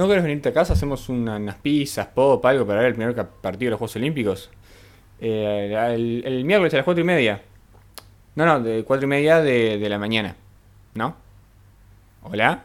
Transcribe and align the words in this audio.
¿No 0.00 0.08
querés 0.08 0.22
venirte 0.22 0.48
a 0.48 0.54
casa? 0.54 0.72
Hacemos 0.72 1.10
una- 1.10 1.36
unas 1.36 1.56
pizzas, 1.56 2.06
pop, 2.06 2.42
algo 2.46 2.66
para 2.66 2.78
ver 2.80 2.88
el 2.88 2.94
primer 2.94 3.14
partido 3.14 3.66
de 3.66 3.70
los 3.72 3.78
Juegos 3.78 3.96
Olímpicos. 3.96 4.48
Eh, 5.20 6.22
el, 6.24 6.42
miércoles 6.46 6.72
a 6.72 6.78
las 6.78 6.84
4 6.84 7.02
y 7.02 7.04
media. 7.04 7.42
No, 8.34 8.46
no, 8.46 8.60
de 8.60 8.82
4 8.82 9.04
y 9.04 9.08
media 9.08 9.42
de, 9.42 9.86
la 9.90 9.98
mañana. 9.98 10.36
¿No? 10.94 11.16
¿Hola? 12.22 12.62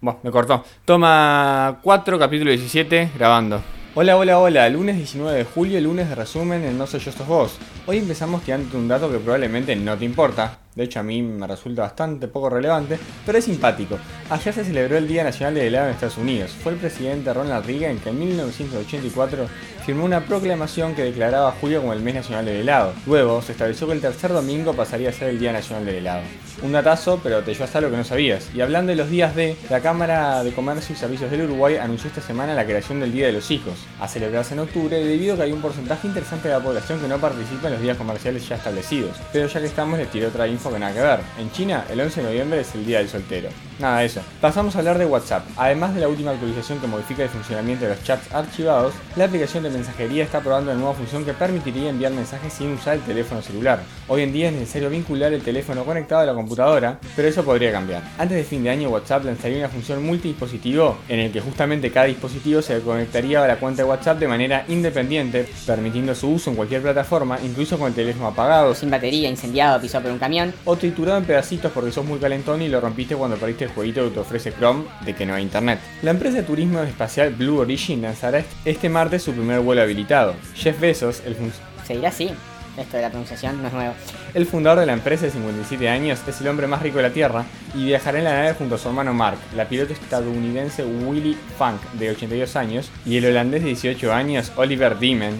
Bueno, 0.00 0.18
me 0.24 0.32
cortó. 0.32 0.64
Toma 0.84 1.78
4, 1.84 2.18
capítulo 2.18 2.50
17, 2.50 3.12
grabando. 3.16 3.62
Hola, 3.94 4.16
hola, 4.16 4.40
hola. 4.40 4.68
Lunes 4.70 4.96
19 4.96 5.38
de 5.38 5.44
julio, 5.44 5.80
lunes 5.80 6.08
de 6.08 6.16
resumen 6.16 6.64
en 6.64 6.76
No 6.76 6.88
Soy 6.88 6.98
Yo 6.98 7.12
Sos 7.12 7.28
Vos. 7.28 7.58
Hoy 7.86 7.98
empezamos 7.98 8.42
tirándote 8.42 8.76
un 8.76 8.88
dato 8.88 9.08
que 9.08 9.18
probablemente 9.18 9.76
no 9.76 9.96
te 9.96 10.04
importa. 10.04 10.58
De 10.78 10.84
hecho, 10.84 11.00
a 11.00 11.02
mí 11.02 11.20
me 11.22 11.44
resulta 11.48 11.82
bastante 11.82 12.28
poco 12.28 12.50
relevante, 12.50 13.00
pero 13.26 13.36
es 13.36 13.44
simpático. 13.46 13.98
Ayer 14.30 14.54
se 14.54 14.64
celebró 14.64 14.96
el 14.96 15.08
Día 15.08 15.24
Nacional 15.24 15.54
del 15.54 15.64
Helado 15.64 15.88
en 15.88 15.94
Estados 15.94 16.18
Unidos. 16.18 16.52
Fue 16.52 16.70
el 16.70 16.78
presidente 16.78 17.34
Ronald 17.34 17.66
Reagan 17.66 17.98
que 17.98 18.10
en 18.10 18.18
1984 18.20 19.48
firmó 19.88 20.04
una 20.04 20.20
proclamación 20.20 20.94
que 20.94 21.02
declaraba 21.02 21.50
julio 21.60 21.80
como 21.80 21.94
el 21.94 22.00
mes 22.02 22.16
nacional 22.16 22.44
del 22.44 22.58
helado. 22.58 22.92
Luego 23.06 23.40
se 23.40 23.52
estableció 23.52 23.86
que 23.86 23.94
el 23.94 24.02
tercer 24.02 24.30
domingo 24.34 24.74
pasaría 24.74 25.08
a 25.08 25.12
ser 25.12 25.30
el 25.30 25.38
Día 25.38 25.50
Nacional 25.50 25.86
del 25.86 25.94
Helado. 25.94 26.20
Un 26.62 26.72
datazo, 26.72 27.20
pero 27.22 27.42
te 27.42 27.54
llevas 27.54 27.74
lo 27.74 27.90
que 27.90 27.96
no 27.96 28.04
sabías. 28.04 28.50
Y 28.54 28.60
hablando 28.60 28.90
de 28.90 28.96
los 28.96 29.08
días 29.08 29.34
de, 29.34 29.56
la 29.70 29.80
Cámara 29.80 30.44
de 30.44 30.52
Comercio 30.52 30.94
y 30.94 30.98
Servicios 30.98 31.30
del 31.30 31.42
Uruguay 31.42 31.76
anunció 31.76 32.08
esta 32.08 32.20
semana 32.20 32.52
la 32.54 32.66
creación 32.66 33.00
del 33.00 33.12
Día 33.12 33.28
de 33.28 33.32
los 33.32 33.50
Hijos, 33.50 33.86
a 33.98 34.08
celebrarse 34.08 34.52
en 34.52 34.60
octubre 34.60 35.02
debido 35.02 35.32
a 35.32 35.36
que 35.38 35.44
hay 35.44 35.52
un 35.52 35.62
porcentaje 35.62 36.06
interesante 36.06 36.48
de 36.48 36.54
la 36.54 36.60
población 36.60 37.00
que 37.00 37.08
no 37.08 37.16
participa 37.16 37.68
en 37.68 37.74
los 37.74 37.82
días 37.82 37.96
comerciales 37.96 38.46
ya 38.46 38.56
establecidos. 38.56 39.16
Pero 39.32 39.46
ya 39.46 39.58
que 39.58 39.66
estamos 39.66 39.98
les 39.98 40.10
tiré 40.10 40.26
otra 40.26 40.46
info 40.46 40.67
que 40.72 40.78
nada 40.78 40.92
que 40.92 41.00
ver. 41.00 41.20
En 41.38 41.50
China, 41.52 41.84
el 41.88 42.00
11 42.00 42.20
de 42.20 42.26
noviembre 42.26 42.60
es 42.60 42.74
el 42.74 42.84
Día 42.84 42.98
del 42.98 43.08
Soltero. 43.08 43.48
Nada 43.78 44.00
de 44.00 44.06
eso. 44.06 44.20
Pasamos 44.40 44.74
a 44.74 44.80
hablar 44.80 44.98
de 44.98 45.06
WhatsApp. 45.06 45.44
Además 45.56 45.94
de 45.94 46.00
la 46.00 46.08
última 46.08 46.32
actualización 46.32 46.80
que 46.80 46.88
modifica 46.88 47.22
el 47.22 47.28
funcionamiento 47.28 47.84
de 47.84 47.90
los 47.94 48.02
chats 48.02 48.34
archivados, 48.34 48.92
la 49.14 49.26
aplicación 49.26 49.62
de 49.62 49.70
mensajería 49.70 50.24
está 50.24 50.40
probando 50.40 50.72
una 50.72 50.80
nueva 50.80 50.94
función 50.94 51.24
que 51.24 51.32
permitiría 51.32 51.90
enviar 51.90 52.10
mensajes 52.10 52.52
sin 52.52 52.72
usar 52.72 52.94
el 52.94 53.02
teléfono 53.02 53.40
celular. 53.40 53.78
Hoy 54.08 54.22
en 54.22 54.32
día 54.32 54.48
es 54.48 54.54
necesario 54.54 54.90
vincular 54.90 55.32
el 55.32 55.42
teléfono 55.42 55.84
conectado 55.84 56.22
a 56.22 56.26
la 56.26 56.34
computadora, 56.34 56.98
pero 57.14 57.28
eso 57.28 57.44
podría 57.44 57.70
cambiar. 57.70 58.02
Antes 58.18 58.36
de 58.38 58.42
fin 58.42 58.64
de 58.64 58.70
año, 58.70 58.88
WhatsApp 58.88 59.24
lanzaría 59.24 59.58
una 59.58 59.68
función 59.68 60.04
multidispositivo 60.04 60.96
en 61.08 61.20
el 61.20 61.30
que 61.30 61.40
justamente 61.40 61.92
cada 61.92 62.06
dispositivo 62.06 62.60
se 62.62 62.80
conectaría 62.80 63.44
a 63.44 63.46
la 63.46 63.56
cuenta 63.60 63.82
de 63.84 63.88
WhatsApp 63.88 64.18
de 64.18 64.26
manera 64.26 64.64
independiente, 64.66 65.46
permitiendo 65.64 66.16
su 66.16 66.30
uso 66.30 66.50
en 66.50 66.56
cualquier 66.56 66.82
plataforma, 66.82 67.38
incluso 67.44 67.78
con 67.78 67.86
el 67.86 67.94
teléfono 67.94 68.26
apagado, 68.26 68.74
Sin 68.74 68.90
batería, 68.90 69.28
incendiado, 69.30 69.80
pisado 69.80 70.02
por 70.02 70.12
un 70.12 70.18
camión. 70.18 70.52
o 70.64 70.74
triturado 70.74 71.18
en 71.18 71.24
pedacitos 71.24 71.70
porque 71.70 71.92
sos 71.92 72.04
muy 72.04 72.18
calentón 72.18 72.60
y 72.60 72.68
lo 72.68 72.80
rompiste 72.80 73.14
cuando 73.14 73.36
perdiste 73.36 73.67
el 73.68 73.74
jueguito 73.74 74.04
que 74.04 74.10
te 74.10 74.20
ofrece 74.20 74.52
Chrome 74.52 74.84
de 75.04 75.14
que 75.14 75.24
no 75.26 75.34
hay 75.34 75.42
internet. 75.42 75.78
La 76.02 76.10
empresa 76.10 76.38
de 76.38 76.42
turismo 76.42 76.80
espacial 76.80 77.34
Blue 77.34 77.58
Origin 77.60 78.02
lanzará 78.02 78.42
este 78.64 78.88
martes 78.88 79.22
su 79.22 79.32
primer 79.32 79.60
vuelo 79.60 79.82
habilitado. 79.82 80.34
Jeff 80.54 80.78
Bezos, 80.80 81.22
el, 81.24 81.34
fun- 81.34 81.52
Se 81.86 81.94
dirá 81.94 82.08
así. 82.08 82.30
Esto 82.76 82.96
de 82.96 83.02
la 83.02 83.08
pronunciación 83.10 83.60
no 83.60 83.66
es 83.66 83.74
nuevo. 83.74 83.94
el 84.34 84.46
fundador 84.46 84.78
de 84.78 84.86
la 84.86 84.92
empresa 84.92 85.24
de 85.24 85.32
57 85.32 85.88
años, 85.88 86.20
es 86.28 86.40
el 86.40 86.46
hombre 86.46 86.68
más 86.68 86.80
rico 86.80 86.98
de 86.98 87.02
la 87.02 87.10
Tierra 87.10 87.44
y 87.74 87.86
viajará 87.86 88.18
en 88.18 88.24
la 88.24 88.34
nave 88.34 88.54
junto 88.54 88.76
a 88.76 88.78
su 88.78 88.86
hermano 88.86 89.12
Mark, 89.12 89.36
la 89.56 89.64
piloto 89.68 89.92
estadounidense 89.94 90.84
Willy 90.84 91.36
Funk 91.58 91.80
de 91.94 92.10
82 92.10 92.54
años 92.54 92.90
y 93.04 93.16
el 93.16 93.26
holandés 93.26 93.62
de 93.62 93.68
18 93.70 94.12
años 94.12 94.52
Oliver 94.54 94.96
Diemen 94.96 95.34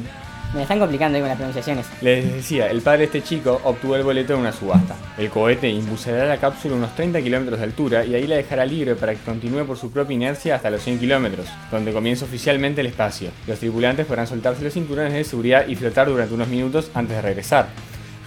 Me 0.55 0.63
están 0.63 0.79
complicando 0.79 1.17
ahí 1.17 1.21
con 1.21 1.29
las 1.29 1.37
pronunciaciones. 1.37 1.87
Les 2.01 2.33
decía, 2.33 2.71
el 2.71 2.81
padre 2.81 3.01
de 3.01 3.05
este 3.05 3.23
chico 3.23 3.61
obtuvo 3.65 3.97
el 3.97 4.03
boleto 4.03 4.33
en 4.33 4.41
una 4.41 4.53
subasta. 4.53 4.97
El 5.19 5.29
cohete 5.29 5.69
impulsará 5.69 6.25
la 6.25 6.39
cápsula 6.39 6.75
unos 6.75 6.95
30 6.97 7.21
kilómetros 7.21 7.59
de 7.59 7.65
altura 7.65 8.05
y 8.07 8.15
ahí 8.15 8.27
la 8.27 8.37
dejará 8.37 8.65
libre 8.65 8.95
para 8.95 9.15
que 9.15 9.21
continúe 9.21 9.67
por 9.67 9.77
su 9.77 9.91
propia 9.91 10.15
inercia 10.15 10.55
hasta 10.55 10.71
los 10.71 10.83
100 10.83 11.01
kilómetros, 11.01 11.47
donde 11.71 11.93
comienza 11.93 12.25
oficialmente 12.25 12.81
el 12.81 12.87
espacio. 12.87 13.31
Los 13.47 13.59
tripulantes 13.59 14.07
podrán 14.07 14.27
soltarse 14.27 14.65
los 14.65 14.73
cinturones 14.73 15.13
de 15.13 15.25
seguridad 15.25 15.67
y 15.69 15.77
flotar 15.77 16.09
durante 16.09 16.35
unos 16.35 16.49
minutos 16.49 16.91
antes 16.95 17.17
de 17.17 17.23
regresar. 17.23 17.69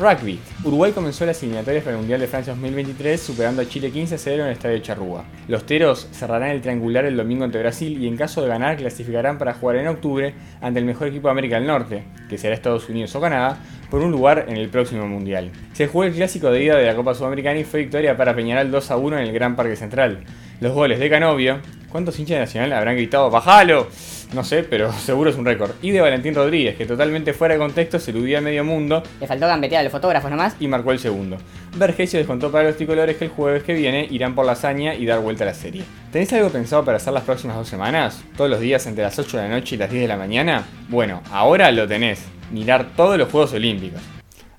Rugby. 0.01 0.39
Uruguay 0.63 0.93
comenzó 0.93 1.27
las 1.27 1.43
eliminatorias 1.43 1.83
para 1.83 1.95
el 1.95 1.99
Mundial 1.99 2.19
de 2.19 2.25
Francia 2.25 2.53
2023 2.53 3.21
superando 3.21 3.61
a 3.61 3.67
Chile 3.67 3.91
15 3.91 4.15
a 4.15 4.17
0 4.17 4.41
en 4.41 4.47
el 4.47 4.53
Estadio 4.53 4.79
Charrúa. 4.79 5.25
Los 5.47 5.67
Teros 5.67 6.07
cerrarán 6.11 6.49
el 6.49 6.61
triangular 6.61 7.05
el 7.05 7.15
domingo 7.15 7.43
ante 7.43 7.59
Brasil 7.59 8.01
y 8.01 8.07
en 8.07 8.17
caso 8.17 8.41
de 8.41 8.47
ganar 8.47 8.77
clasificarán 8.77 9.37
para 9.37 9.53
jugar 9.53 9.75
en 9.75 9.87
octubre 9.87 10.33
ante 10.59 10.79
el 10.79 10.85
mejor 10.85 11.09
equipo 11.09 11.27
de 11.27 11.33
América 11.33 11.57
del 11.57 11.67
Norte, 11.67 12.03
que 12.27 12.39
será 12.39 12.55
Estados 12.55 12.89
Unidos 12.89 13.15
o 13.15 13.21
Canadá, 13.21 13.59
por 13.91 14.01
un 14.01 14.11
lugar 14.11 14.45
en 14.47 14.57
el 14.57 14.69
próximo 14.69 15.07
Mundial. 15.07 15.51
Se 15.73 15.85
jugó 15.87 16.03
el 16.05 16.13
clásico 16.13 16.49
de 16.49 16.63
ida 16.63 16.77
de 16.77 16.87
la 16.87 16.95
Copa 16.95 17.13
Sudamericana 17.13 17.59
y 17.59 17.63
fue 17.63 17.81
victoria 17.81 18.17
para 18.17 18.35
Peñarol 18.35 18.71
2 18.71 18.89
a 18.89 18.97
1 18.97 19.19
en 19.19 19.27
el 19.27 19.33
Gran 19.33 19.55
Parque 19.55 19.75
Central. 19.75 20.23
Los 20.61 20.73
goles 20.73 20.99
de 20.99 21.09
Canovio, 21.09 21.57
¿cuántos 21.89 22.19
hinchas 22.19 22.35
de 22.35 22.39
Nacional 22.41 22.73
habrán 22.73 22.95
gritado 22.95 23.31
¡Bajalo! 23.31 23.87
No 24.31 24.43
sé, 24.43 24.61
pero 24.63 24.93
seguro 25.05 25.31
es 25.31 25.35
un 25.35 25.43
récord. 25.43 25.71
Y 25.81 25.89
de 25.89 26.01
Valentín 26.01 26.35
Rodríguez, 26.35 26.75
que 26.77 26.85
totalmente 26.85 27.33
fuera 27.33 27.55
de 27.55 27.59
contexto 27.59 27.97
se 27.97 28.11
eludía 28.11 28.37
a 28.37 28.41
medio 28.41 28.63
mundo 28.63 29.01
Le 29.19 29.25
faltó 29.25 29.47
gambetear 29.47 29.79
a 29.79 29.83
los 29.83 29.91
fotógrafos 29.91 30.29
nomás. 30.29 30.55
y 30.59 30.67
marcó 30.67 30.91
el 30.91 30.99
segundo. 30.99 31.37
Vergesio 31.77 32.19
descontó 32.19 32.51
para 32.51 32.65
los 32.65 32.77
tricolores 32.77 33.17
que 33.17 33.25
el 33.25 33.31
jueves 33.31 33.63
que 33.63 33.73
viene 33.73 34.07
irán 34.11 34.35
por 34.35 34.45
la 34.45 34.51
hazaña 34.51 34.93
y 34.93 35.07
dar 35.07 35.19
vuelta 35.19 35.45
a 35.45 35.47
la 35.47 35.55
serie. 35.55 35.83
¿Tenés 36.11 36.31
algo 36.33 36.49
pensado 36.49 36.85
para 36.85 36.97
hacer 36.97 37.11
las 37.11 37.23
próximas 37.23 37.57
dos 37.57 37.67
semanas? 37.67 38.23
¿Todos 38.37 38.51
los 38.51 38.59
días 38.59 38.85
entre 38.85 39.03
las 39.03 39.17
8 39.17 39.37
de 39.37 39.43
la 39.43 39.49
noche 39.49 39.73
y 39.73 39.79
las 39.79 39.89
10 39.89 40.03
de 40.03 40.07
la 40.07 40.17
mañana? 40.17 40.63
Bueno, 40.89 41.23
ahora 41.31 41.71
lo 41.71 41.87
tenés. 41.87 42.23
Mirar 42.51 42.91
todos 42.95 43.17
los 43.17 43.31
Juegos 43.31 43.53
Olímpicos. 43.53 43.99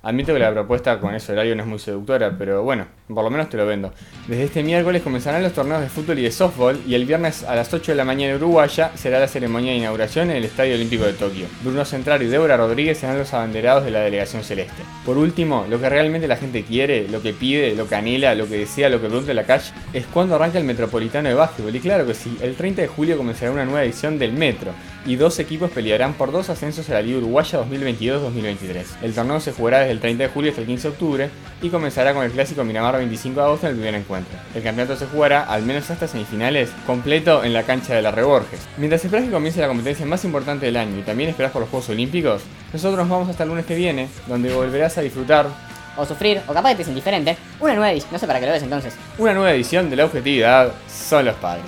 Admito 0.05 0.33
que 0.33 0.39
la 0.39 0.51
propuesta 0.51 0.99
con 0.99 1.15
ese 1.15 1.31
horario 1.31 1.55
no 1.55 1.63
es 1.63 1.69
muy 1.69 1.79
seductora, 1.79 2.35
pero 2.37 2.61
bueno, 2.61 2.87
por 3.07 3.23
lo 3.23 3.29
menos 3.29 3.47
te 3.47 3.55
lo 3.55 3.65
vendo. 3.65 3.93
Desde 4.27 4.43
este 4.43 4.61
miércoles 4.61 5.01
comenzarán 5.01 5.41
los 5.41 5.53
torneos 5.53 5.79
de 5.79 5.87
fútbol 5.87 6.19
y 6.19 6.23
de 6.23 6.31
softball 6.31 6.77
y 6.85 6.95
el 6.95 7.05
viernes 7.05 7.45
a 7.45 7.55
las 7.55 7.73
8 7.73 7.93
de 7.93 7.95
la 7.95 8.03
mañana 8.03 8.35
uruguaya 8.35 8.91
será 8.95 9.21
la 9.21 9.29
ceremonia 9.29 9.71
de 9.71 9.77
inauguración 9.77 10.29
en 10.29 10.35
el 10.35 10.43
Estadio 10.43 10.75
Olímpico 10.75 11.05
de 11.05 11.13
Tokio. 11.13 11.47
Bruno 11.63 11.85
Central 11.85 12.21
y 12.21 12.25
Débora 12.25 12.57
Rodríguez 12.57 12.97
serán 12.97 13.17
los 13.17 13.33
abanderados 13.33 13.85
de 13.85 13.91
la 13.91 14.01
delegación 14.01 14.43
celeste. 14.43 14.83
Por 15.05 15.17
último, 15.17 15.65
lo 15.69 15.79
que 15.79 15.87
realmente 15.87 16.27
la 16.27 16.35
gente 16.35 16.63
quiere, 16.63 17.07
lo 17.07 17.21
que 17.21 17.31
pide, 17.31 17.73
lo 17.73 17.87
que 17.87 17.95
anhela, 17.95 18.35
lo 18.35 18.49
que 18.49 18.57
desea, 18.57 18.89
lo 18.89 18.99
que 18.99 19.07
pregunta 19.07 19.33
la 19.33 19.45
calle, 19.45 19.71
es 19.93 20.05
cuándo 20.07 20.35
arranca 20.35 20.57
el 20.57 20.65
Metropolitano 20.65 21.29
de 21.29 21.35
Básquetbol. 21.35 21.73
Y 21.73 21.79
claro 21.79 22.05
que 22.05 22.13
sí, 22.13 22.37
el 22.41 22.55
30 22.55 22.81
de 22.81 22.87
julio 22.89 23.15
comenzará 23.15 23.53
una 23.53 23.63
nueva 23.63 23.85
edición 23.85 24.19
del 24.19 24.33
Metro 24.33 24.73
y 25.05 25.15
dos 25.15 25.39
equipos 25.39 25.71
pelearán 25.71 26.13
por 26.13 26.31
dos 26.31 26.49
ascensos 26.49 26.89
a 26.89 26.93
la 26.93 27.01
Liga 27.01 27.17
Uruguaya 27.17 27.61
2022-2023. 27.63 28.83
El 29.01 29.13
torneo 29.13 29.39
se 29.39 29.51
jugará 29.51 29.79
desde 29.79 29.92
el 29.93 29.99
30 29.99 30.23
de 30.23 30.29
julio 30.29 30.51
hasta 30.51 30.61
el 30.61 30.67
15 30.67 30.87
de 30.87 30.93
octubre 30.93 31.29
y 31.61 31.69
comenzará 31.69 32.13
con 32.13 32.23
el 32.25 32.31
clásico 32.31 32.63
Miramar 32.63 32.97
25 32.97 33.39
de 33.39 33.45
agosto 33.45 33.67
en 33.67 33.71
el 33.71 33.77
primer 33.77 33.95
encuentro. 33.95 34.37
El 34.53 34.61
campeonato 34.63 34.97
se 34.97 35.05
jugará, 35.05 35.43
al 35.43 35.63
menos 35.63 35.89
hasta 35.89 36.07
semifinales, 36.07 36.69
completo 36.85 37.43
en 37.43 37.53
la 37.53 37.63
cancha 37.63 37.95
de 37.95 38.01
la 38.01 38.11
Reborges. 38.11 38.59
Mientras 38.77 39.03
esperas 39.05 39.25
que 39.25 39.31
comience 39.31 39.61
la 39.61 39.67
competencia 39.67 40.05
más 40.05 40.25
importante 40.25 40.65
del 40.65 40.75
año 40.77 40.99
y 40.99 41.03
también 41.03 41.29
esperas 41.29 41.51
por 41.51 41.61
los 41.61 41.69
Juegos 41.69 41.89
Olímpicos, 41.89 42.41
nosotros 42.73 42.97
nos 42.97 43.09
vamos 43.09 43.29
hasta 43.29 43.43
el 43.43 43.49
lunes 43.49 43.65
que 43.65 43.75
viene, 43.75 44.09
donde 44.27 44.53
volverás 44.53 44.97
a 44.97 45.01
disfrutar 45.01 45.47
O 45.95 46.05
sufrir, 46.05 46.41
o 46.47 46.53
capaz 46.53 46.69
que 46.69 46.77
te 46.77 46.81
es 46.81 46.87
indiferente. 46.87 47.37
Una 47.59 47.73
nueva 47.75 47.91
edición. 47.91 48.13
No 48.13 48.19
sé 48.19 48.25
para 48.25 48.39
qué 48.39 48.47
lo 48.47 48.51
ves 48.51 48.63
entonces. 48.63 48.95
una 49.19 49.33
nueva 49.33 49.53
edición 49.53 49.89
de 49.91 49.95
la 49.95 50.05
objetividad 50.05 50.71
son 50.89 51.25
los 51.25 51.35
padres. 51.35 51.65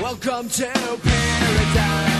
Welcome 0.00 0.48
to 0.48 0.66
paradise. 1.02 2.13